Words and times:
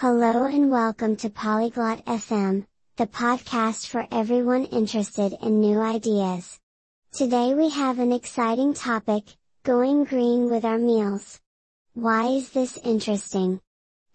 Hello 0.00 0.46
and 0.46 0.70
welcome 0.70 1.14
to 1.16 1.28
Polyglot 1.28 2.06
FM, 2.06 2.64
the 2.96 3.06
podcast 3.06 3.86
for 3.86 4.06
everyone 4.10 4.64
interested 4.64 5.36
in 5.42 5.60
new 5.60 5.78
ideas. 5.78 6.58
Today 7.12 7.52
we 7.52 7.68
have 7.68 7.98
an 7.98 8.10
exciting 8.10 8.72
topic, 8.72 9.24
going 9.62 10.04
green 10.04 10.48
with 10.50 10.64
our 10.64 10.78
meals. 10.78 11.38
Why 11.92 12.28
is 12.28 12.48
this 12.48 12.78
interesting? 12.78 13.60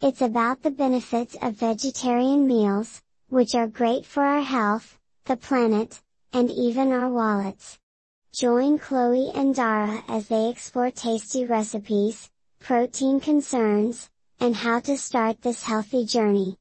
It's 0.01 0.23
about 0.23 0.63
the 0.63 0.71
benefits 0.71 1.37
of 1.39 1.53
vegetarian 1.53 2.47
meals, 2.47 3.03
which 3.29 3.53
are 3.53 3.67
great 3.67 4.07
for 4.07 4.23
our 4.23 4.41
health, 4.41 4.97
the 5.25 5.37
planet, 5.37 6.01
and 6.33 6.49
even 6.49 6.93
our 6.93 7.11
wallets. 7.11 7.77
Join 8.33 8.79
Chloe 8.79 9.29
and 9.35 9.53
Dara 9.53 10.03
as 10.07 10.29
they 10.29 10.49
explore 10.49 10.89
tasty 10.89 11.45
recipes, 11.45 12.31
protein 12.59 13.19
concerns, 13.19 14.09
and 14.39 14.55
how 14.55 14.79
to 14.81 14.97
start 14.97 15.41
this 15.41 15.63
healthy 15.63 16.05
journey. 16.05 16.57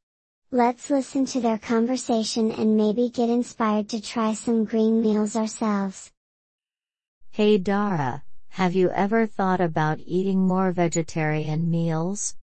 Let's 0.51 0.91
listen 0.91 1.27
to 1.27 1.41
their 1.41 1.59
conversation 1.59 2.53
and 2.53 2.77
maybe 2.77 3.11
get 3.11 3.29
inspired 3.29 3.89
to 3.91 4.01
try 4.01 4.35
some 4.35 4.65
green 4.65 5.03
meals 5.03 5.37
ourselves. 5.37 6.11
Hey 7.31 7.59
Dara, 7.59 8.23
have 8.51 8.75
you 8.75 8.91
ever 8.91 9.27
thought 9.27 9.61
about 9.61 9.99
eating 10.07 10.47
more 10.47 10.71
vegetarian 10.71 11.69
meals? 11.71 12.37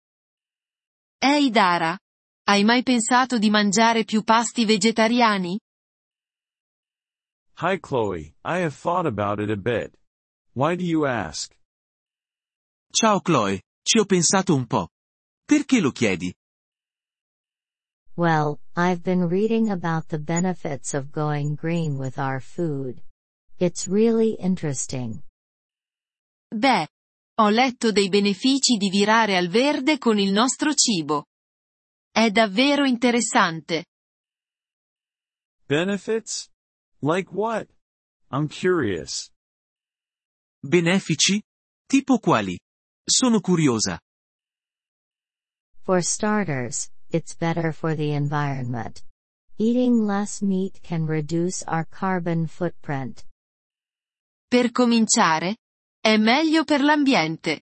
Ehi 1.21 1.51
Dara! 1.51 1.99
Hai 2.47 2.63
mai 2.63 2.81
pensato 2.81 3.37
di 3.37 3.51
mangiare 3.51 4.05
più 4.05 4.23
pasti 4.23 4.65
vegetariani? 4.65 5.59
Hi 7.61 7.77
Chloe, 7.77 8.33
I 8.43 8.59
have 8.59 8.73
thought 8.73 9.05
about 9.05 9.39
it 9.39 9.51
a 9.51 9.57
bit. 9.57 9.93
Why 10.53 10.75
do 10.75 10.83
you 10.83 11.05
ask? 11.05 11.53
Ciao 12.91 13.19
Chloe, 13.19 13.61
ci 13.83 13.99
ho 13.99 14.05
pensato 14.05 14.55
un 14.55 14.65
po'. 14.65 14.87
Perché 15.49 15.79
lo 15.81 15.89
chiedi? 15.89 16.31
Well, 18.15 18.59
I've 18.75 19.01
been 19.01 19.27
reading 19.27 19.71
about 19.71 20.07
the 20.09 20.19
benefits 20.19 20.93
of 20.93 21.09
going 21.09 21.55
green 21.55 21.97
with 21.97 22.19
our 22.19 22.39
food. 22.39 23.01
It's 23.57 23.87
really 23.87 24.35
interesting. 24.39 25.23
Beh, 26.53 26.87
ho 27.39 27.49
letto 27.49 27.91
dei 27.91 28.09
benefici 28.09 28.77
di 28.77 28.91
virare 28.91 29.37
al 29.37 29.47
verde 29.47 29.97
con 29.97 30.19
il 30.19 30.31
nostro 30.31 30.75
cibo. 30.75 31.25
È 32.11 32.29
davvero 32.29 32.85
interessante. 32.85 33.85
Benefits? 35.65 36.47
Like 36.99 37.31
what? 37.31 37.67
I'm 38.29 38.47
curious. 38.47 39.31
Benefici? 40.61 41.41
Tipo 41.87 42.19
quali? 42.19 42.55
Sono 43.03 43.39
curiosa. 43.39 43.99
For 45.83 46.01
starters, 46.01 46.89
it's 47.09 47.35
better 47.35 47.71
for 47.71 47.95
the 47.95 48.13
environment. 48.13 49.03
Eating 49.57 50.05
less 50.05 50.41
meat 50.41 50.79
can 50.81 51.05
reduce 51.05 51.63
our 51.67 51.85
carbon 51.85 52.47
footprint. 52.47 53.25
Per 54.47 54.71
cominciare, 54.71 55.57
è 55.99 56.17
meglio 56.17 56.63
per 56.63 56.81
l'ambiente. 56.81 57.63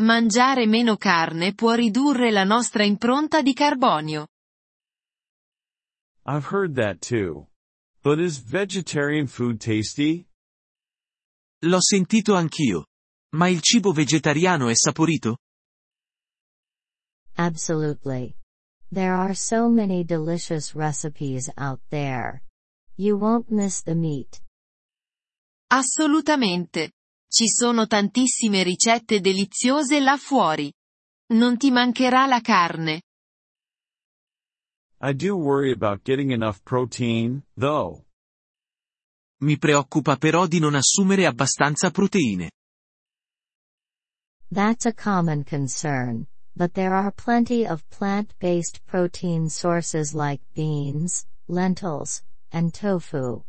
Mangiare 0.00 0.66
meno 0.66 0.96
carne 0.96 1.54
può 1.54 1.74
ridurre 1.74 2.30
la 2.30 2.44
nostra 2.44 2.84
impronta 2.84 3.42
di 3.42 3.52
carbonio. 3.52 4.26
I've 6.26 6.46
heard 6.50 6.74
that 6.74 7.00
too. 7.00 7.48
But 8.02 8.18
is 8.18 8.38
vegetarian 8.38 9.26
food 9.26 9.58
tasty? 9.58 10.26
L'ho 11.64 11.80
sentito 11.80 12.34
anch'io. 12.34 12.86
Ma 13.34 13.48
il 13.48 13.60
cibo 13.60 13.92
vegetariano 13.92 14.68
è 14.68 14.74
saporito? 14.74 15.38
Absolutely. 17.40 18.36
There 18.92 19.14
are 19.14 19.32
so 19.32 19.70
many 19.70 20.04
delicious 20.04 20.74
recipes 20.74 21.48
out 21.56 21.80
there. 21.88 22.42
You 22.96 23.16
won't 23.16 23.50
miss 23.50 23.82
the 23.82 23.94
meat. 23.94 24.42
Assolutamente. 25.70 26.90
Ci 27.32 27.48
sono 27.48 27.86
tantissime 27.86 28.62
ricette 28.62 29.20
deliziose 29.20 30.00
là 30.00 30.18
fuori. 30.18 30.70
Non 31.32 31.56
ti 31.56 31.70
mancherà 31.70 32.26
la 32.26 32.40
carne. 32.42 33.00
I 35.00 35.14
do 35.14 35.34
worry 35.34 35.72
about 35.72 36.02
getting 36.02 36.32
enough 36.32 36.60
protein, 36.62 37.42
though. 37.54 38.04
Mi 39.44 39.56
preoccupa 39.56 40.16
però 40.16 40.46
di 40.46 40.58
non 40.58 40.74
assumere 40.74 41.24
abbastanza 41.24 41.90
proteine. 41.90 42.50
That's 44.52 44.84
a 44.84 44.92
common 44.92 45.42
concern, 45.44 46.26
but 46.60 46.74
there 46.74 46.92
are 46.92 47.10
plenty 47.10 47.66
of 47.66 47.82
plant-based 47.88 48.84
protein 48.84 49.48
sources 49.48 50.14
like 50.14 50.42
beans, 50.54 51.24
lentils, 51.48 52.22
and 52.52 52.74
tofu. 52.74 53.42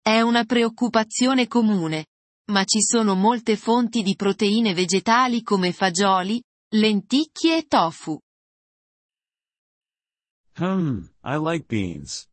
È 0.00 0.20
una 0.20 0.44
preoccupazione 0.44 1.48
comune. 1.48 2.06
Ma 2.52 2.62
ci 2.62 2.80
sono 2.80 3.16
molte 3.16 3.56
fonti 3.56 4.02
di 4.02 4.14
proteine 4.14 4.72
vegetali 4.72 5.42
come 5.42 5.72
fagioli, 5.72 6.40
lenticchie 6.74 7.56
e 7.56 7.66
tofu. 7.66 8.16
Hmm, 10.58 11.06
I 11.24 11.38
like 11.38 11.66
beans. 11.66 12.28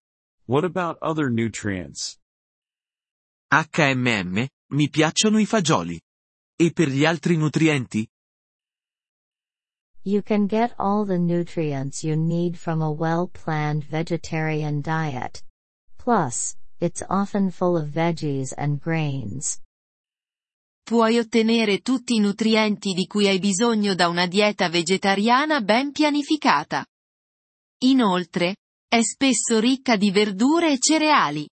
What 0.45 0.65
about 0.65 0.97
other 1.01 1.31
nutrients? 1.31 2.19
HMM, 3.51 4.45
mi 4.73 4.89
piacciono 4.89 5.39
i 5.39 5.47
fagioli. 5.47 5.99
E 6.55 6.71
per 6.71 6.89
gli 6.89 7.05
altri 7.05 7.37
nutrienti? 7.37 8.07
You 10.07 10.21
can 10.21 10.47
get 10.47 10.73
all 10.79 11.03
the 11.03 11.17
nutrients 11.17 12.01
you 12.01 12.15
need 12.15 12.57
from 12.57 12.81
a 12.81 12.89
well-planned 12.89 13.83
vegetarian 13.89 14.79
diet. 14.79 15.43
Plus, 15.97 16.55
it's 16.79 17.03
often 17.09 17.51
full 17.51 17.75
of 17.75 17.89
veggies 17.89 18.53
and 18.55 18.79
grains. 18.79 19.59
Puoi 20.85 21.17
ottenere 21.17 21.81
tutti 21.81 22.15
i 22.15 22.19
nutrienti 22.19 22.93
di 22.93 23.05
cui 23.05 23.27
hai 23.27 23.37
bisogno 23.37 23.95
da 23.95 24.07
una 24.07 24.27
dieta 24.27 24.69
vegetariana 24.69 25.59
ben 25.59 25.91
pianificata. 25.91 26.85
Inoltre, 27.79 28.55
è 28.87 29.01
spesso 29.01 29.59
ricca 29.59 29.97
di 29.97 30.09
verdure 30.11 30.71
e 30.71 30.77
cereali. 30.79 31.49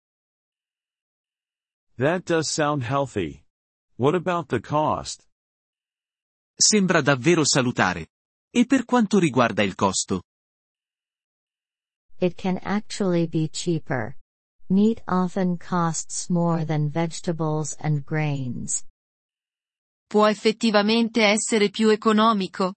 That 1.97 2.23
does 2.23 2.49
sound 2.49 2.83
healthy. 2.83 3.43
What 3.95 4.15
about 4.15 4.47
the 4.47 4.61
cost? 4.61 5.27
Sembra 6.55 7.01
davvero 7.01 7.43
salutare. 7.43 8.11
E 8.57 8.65
per 8.65 8.85
quanto 8.85 9.19
riguarda 9.19 9.63
il 9.63 9.75
costo? 9.75 10.21
It 12.19 12.35
can 12.35 12.57
actually 12.63 13.27
be 13.27 13.49
cheaper. 13.49 14.15
Meat 14.69 15.01
often 15.07 15.57
costs 15.57 16.29
more 16.29 16.63
than 16.63 16.89
vegetables 16.89 17.75
and 17.79 18.05
grains. 18.05 18.85
Può 20.07 20.27
effettivamente 20.27 21.25
essere 21.25 21.69
più 21.69 21.89
economico. 21.89 22.75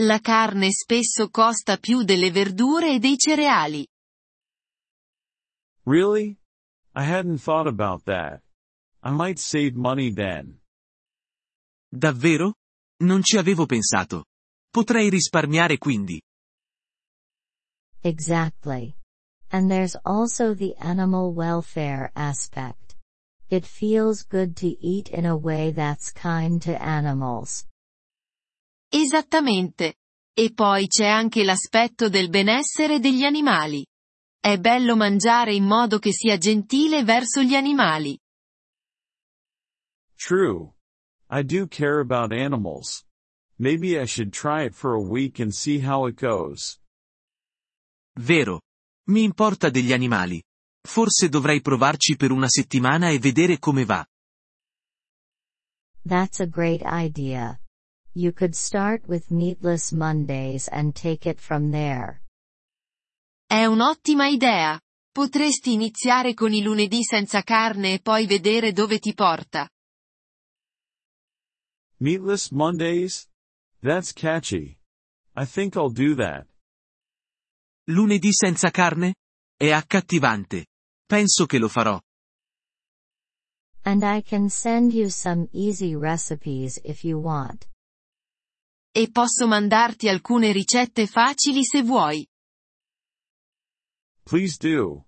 La 0.00 0.20
carne 0.20 0.70
spesso 0.72 1.28
costa 1.28 1.76
più 1.76 2.02
delle 2.02 2.30
verdure 2.30 2.94
e 2.94 2.98
dei 2.98 3.18
cereali. 3.18 3.86
Really? 5.84 6.38
I 6.94 7.04
hadn't 7.04 7.42
thought 7.42 7.66
about 7.66 8.04
that. 8.04 8.40
I 9.02 9.10
might 9.10 9.38
save 9.38 9.74
money 9.74 10.10
then. 10.14 10.62
Davvero? 11.90 12.54
Non 13.02 13.22
ci 13.22 13.36
avevo 13.36 13.66
pensato. 13.66 14.24
Potrei 14.70 15.10
risparmiare 15.10 15.78
quindi. 15.78 16.20
Exactly. 18.02 18.94
And 19.50 19.68
there's 19.68 19.96
also 20.04 20.54
the 20.54 20.76
animal 20.78 21.32
welfare 21.34 22.12
aspect. 22.14 22.96
It 23.48 23.66
feels 23.66 24.24
good 24.24 24.54
to 24.58 24.68
eat 24.80 25.08
in 25.08 25.26
a 25.26 25.34
way 25.36 25.72
that's 25.72 26.12
kind 26.12 26.62
to 26.62 26.80
animals. 26.80 27.66
Esattamente. 28.88 29.96
E 30.32 30.52
poi 30.54 30.86
c'è 30.86 31.08
anche 31.08 31.42
l'aspetto 31.42 32.08
del 32.08 32.28
benessere 32.28 33.00
degli 33.00 33.24
animali. 33.24 33.84
È 34.38 34.56
bello 34.56 34.94
mangiare 34.94 35.52
in 35.52 35.64
modo 35.64 35.98
che 35.98 36.12
sia 36.12 36.38
gentile 36.38 37.02
verso 37.02 37.42
gli 37.42 37.54
animali. 37.54 38.16
True. 40.16 40.72
I 41.28 41.42
do 41.42 41.66
care 41.66 41.98
about 42.00 42.32
animals. 42.32 43.04
Maybe 43.60 44.00
I 44.00 44.06
should 44.06 44.32
try 44.32 44.64
it 44.64 44.72
for 44.72 44.94
a 44.94 45.00
week 45.00 45.38
and 45.38 45.52
see 45.52 45.80
how 45.80 46.06
it 46.06 46.18
goes. 46.18 46.78
Vero. 48.18 48.62
Mi 49.08 49.22
importa 49.22 49.68
degli 49.68 49.92
animali. 49.92 50.42
Forse 50.82 51.28
dovrei 51.28 51.60
provarci 51.60 52.16
per 52.16 52.30
una 52.30 52.48
settimana 52.48 53.10
e 53.10 53.18
vedere 53.18 53.58
come 53.58 53.84
va. 53.84 54.02
That's 56.02 56.40
a 56.40 56.46
great 56.46 56.80
idea. 56.84 57.60
You 58.12 58.32
could 58.32 58.54
start 58.54 59.06
with 59.06 59.30
meatless 59.30 59.92
Mondays 59.92 60.66
and 60.66 60.94
take 60.94 61.28
it 61.28 61.38
from 61.38 61.70
there. 61.70 62.22
È 63.46 63.66
un'ottima 63.66 64.26
idea. 64.28 64.80
Potresti 65.12 65.72
iniziare 65.72 66.32
con 66.32 66.54
i 66.54 66.62
lunedì 66.62 67.02
senza 67.02 67.42
carne 67.42 67.92
e 67.92 68.00
poi 68.00 68.26
vedere 68.26 68.72
dove 68.72 68.98
ti 68.98 69.12
porta. 69.12 69.68
Meatless 71.98 72.50
Mondays? 72.52 73.29
That's 73.82 74.12
catchy. 74.12 74.78
I 75.34 75.46
think 75.46 75.74
I'll 75.74 75.92
do 75.92 76.14
that. 76.16 76.46
Lunedì 77.88 78.32
senza 78.32 78.70
carne? 78.70 79.14
È 79.56 79.70
accattivante. 79.70 80.66
Penso 81.06 81.46
che 81.46 81.58
lo 81.58 81.68
farò. 81.68 81.98
And 83.82 84.02
I 84.02 84.22
can 84.22 84.50
send 84.50 84.92
you 84.92 85.08
some 85.08 85.48
easy 85.52 85.94
recipes 85.94 86.78
if 86.84 87.02
you 87.02 87.18
want. 87.18 87.66
E 88.92 89.10
posso 89.10 89.46
mandarti 89.46 90.08
alcune 90.08 90.52
ricette 90.52 91.06
facili 91.06 91.64
se 91.64 91.82
vuoi. 91.82 92.26
Please 94.24 94.58
do. 94.58 95.06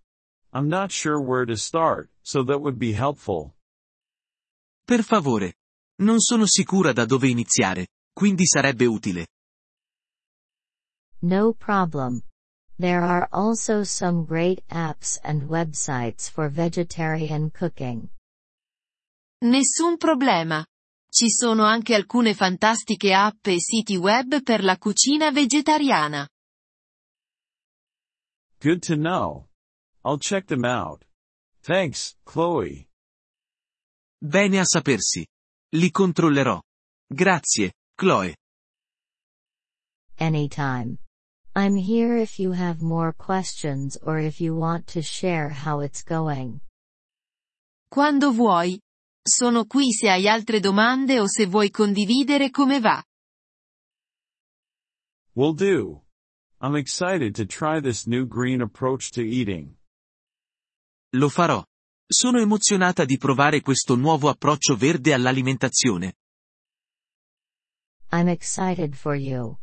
I'm 0.55 0.69
not 0.69 0.91
sure 0.91 1.21
where 1.21 1.45
to 1.45 1.57
start, 1.57 2.11
so 2.23 2.43
that 2.45 2.61
would 2.61 2.79
be 2.79 2.95
helpful. 2.95 3.55
Per 4.85 5.03
favore. 5.03 5.57
Non 6.03 6.21
sono 6.21 6.47
sicura 6.47 6.93
da 6.93 7.05
dove 7.05 7.29
iniziare, 7.29 7.89
quindi 8.12 8.47
sarebbe 8.47 8.87
utile. 8.87 9.26
No 11.20 11.53
problem. 11.53 12.23
There 12.79 13.00
are 13.00 13.29
also 13.31 13.85
some 13.85 14.25
great 14.25 14.62
apps 14.69 15.19
and 15.23 15.49
websites 15.49 16.29
for 16.29 16.50
vegetarian 16.50 17.50
cooking. 17.50 18.11
Nessun 19.44 19.97
problema. 19.97 20.64
Ci 21.09 21.31
sono 21.31 21.64
anche 21.64 21.94
alcune 21.94 22.35
fantastiche 22.35 23.12
app 23.12 23.47
e 23.47 23.61
siti 23.61 23.97
web 23.97 24.43
per 24.43 24.65
la 24.65 24.79
cucina 24.79 25.31
vegetariana. 25.31 26.26
Good 28.58 28.81
to 28.87 28.94
know. 28.97 29.49
I'll 30.05 30.19
check 30.19 30.47
them 30.47 30.65
out. 30.65 31.05
Thanks, 31.61 32.17
Chloe. 32.25 32.88
Bene 34.19 34.58
a 34.58 34.65
sapersi. 34.65 35.26
Li 35.75 35.91
controllerò. 35.91 36.61
Grazie, 37.06 37.73
Chloe. 37.97 38.35
Anytime. 40.19 40.99
I'm 41.55 41.77
here 41.77 42.17
if 42.17 42.39
you 42.39 42.53
have 42.53 42.81
more 42.81 43.12
questions 43.12 43.99
or 44.03 44.19
if 44.19 44.41
you 44.41 44.55
want 44.56 44.87
to 44.94 45.03
share 45.03 45.50
how 45.50 45.81
it's 45.81 46.03
going. 46.03 46.61
Quando 47.89 48.33
vuoi. 48.33 48.81
Sono 49.25 49.67
qui 49.67 49.93
se 49.93 50.09
hai 50.09 50.27
altre 50.27 50.59
domande 50.59 51.21
o 51.21 51.29
se 51.29 51.47
vuoi 51.47 51.71
condividere 51.71 52.50
come 52.50 52.81
va. 52.81 53.03
Will 55.35 55.55
do. 55.55 56.03
I'm 56.61 56.77
excited 56.77 57.35
to 57.37 57.44
try 57.47 57.81
this 57.81 58.06
new 58.06 58.27
green 58.27 58.62
approach 58.62 59.11
to 59.12 59.21
eating. 59.21 59.77
Lo 61.15 61.29
farò. 61.29 61.65
Sono 62.06 62.41
emozionata 62.41 63.05
di 63.05 63.17
provare 63.17 63.61
questo 63.61 63.94
nuovo 63.94 64.29
approccio 64.29 64.77
verde 64.77 65.12
all'alimentazione. 65.12 66.15
I'm 68.14 68.29
excited 68.29 68.94
for 68.94 69.14
you. 69.14 69.59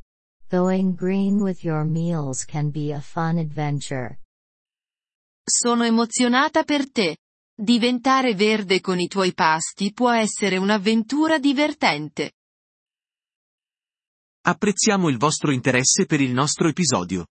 Going 0.50 0.96
green 0.96 1.40
with 1.40 1.64
your 1.64 1.86
meals 1.86 2.46
can 2.46 2.72
be 2.72 2.92
a 2.92 3.00
fun 3.00 3.38
adventure. 3.38 4.22
Sono 5.44 5.84
emozionata 5.84 6.64
per 6.64 6.92
te. 6.92 7.18
Diventare 7.56 8.34
verde 8.34 8.82
con 8.82 9.00
i 9.00 9.08
tuoi 9.08 9.34
pasti 9.36 9.94
può 9.94 10.10
essere 10.12 10.58
un'avventura 10.58 11.38
divertente. 11.38 12.32
Apprezziamo 14.48 15.10
il 15.10 15.18
vostro 15.18 15.52
interesse 15.52 16.08
per 16.08 16.20
il 16.20 16.34
nostro 16.34 16.70
episodio. 16.70 17.28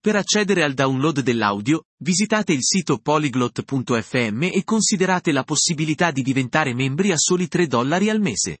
Per 0.00 0.16
accedere 0.16 0.62
al 0.62 0.72
download 0.72 1.20
dell'audio, 1.20 1.84
visitate 1.98 2.52
il 2.54 2.62
sito 2.62 3.00
polyglot.fm 3.00 4.42
e 4.44 4.62
considerate 4.64 5.30
la 5.30 5.44
possibilità 5.44 6.10
di 6.10 6.22
diventare 6.22 6.72
membri 6.72 7.10
a 7.10 7.18
soli 7.18 7.48
3 7.48 7.66
dollari 7.66 8.08
al 8.08 8.20
mese. 8.20 8.60